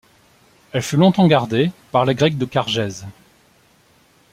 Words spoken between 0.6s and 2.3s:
Elle fut longtemps gardée par les